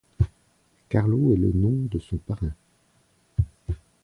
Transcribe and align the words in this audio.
Carlo 0.89 1.31
est 1.31 1.37
le 1.37 1.51
nom 1.51 1.85
de 1.91 1.99
son 1.99 2.17
parrain. 2.17 2.55